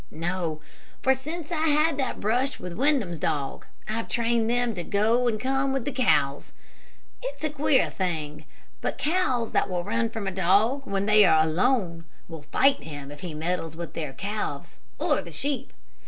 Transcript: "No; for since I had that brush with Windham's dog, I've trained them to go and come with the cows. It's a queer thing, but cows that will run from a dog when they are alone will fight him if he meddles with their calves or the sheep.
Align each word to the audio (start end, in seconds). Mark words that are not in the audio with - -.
"No; 0.09 0.61
for 1.03 1.13
since 1.13 1.51
I 1.51 1.67
had 1.67 1.99
that 1.99 2.19
brush 2.19 2.59
with 2.59 2.73
Windham's 2.73 3.19
dog, 3.19 3.67
I've 3.87 4.07
trained 4.07 4.49
them 4.49 4.73
to 4.73 4.83
go 4.83 5.27
and 5.27 5.39
come 5.39 5.73
with 5.73 5.85
the 5.85 5.91
cows. 5.91 6.51
It's 7.21 7.43
a 7.43 7.51
queer 7.51 7.91
thing, 7.91 8.45
but 8.81 8.97
cows 8.97 9.51
that 9.51 9.69
will 9.69 9.83
run 9.83 10.09
from 10.09 10.25
a 10.25 10.31
dog 10.31 10.87
when 10.87 11.05
they 11.05 11.23
are 11.23 11.43
alone 11.43 12.05
will 12.27 12.41
fight 12.51 12.81
him 12.81 13.11
if 13.11 13.19
he 13.19 13.35
meddles 13.35 13.75
with 13.75 13.93
their 13.93 14.11
calves 14.11 14.79
or 14.97 15.21
the 15.21 15.29
sheep. 15.29 15.71